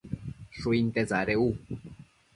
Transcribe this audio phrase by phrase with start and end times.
[0.57, 1.49] Shuinte tsadec u